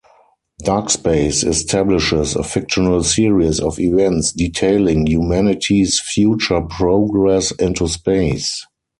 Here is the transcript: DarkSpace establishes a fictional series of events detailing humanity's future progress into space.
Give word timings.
DarkSpace 0.63 1.45
establishes 1.47 2.35
a 2.35 2.43
fictional 2.43 3.03
series 3.03 3.59
of 3.59 3.79
events 3.79 4.31
detailing 4.31 5.05
humanity's 5.05 5.99
future 5.99 6.61
progress 6.61 7.51
into 7.51 7.87
space. 7.87 8.65